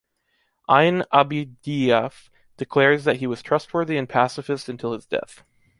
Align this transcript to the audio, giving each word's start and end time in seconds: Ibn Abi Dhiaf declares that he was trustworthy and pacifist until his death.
Ibn 0.67 1.03
Abi 1.11 1.45
Dhiaf 1.61 2.31
declares 2.57 3.03
that 3.03 3.17
he 3.17 3.27
was 3.27 3.43
trustworthy 3.43 3.97
and 3.99 4.09
pacifist 4.09 4.67
until 4.67 4.93
his 4.93 5.05
death. 5.05 5.43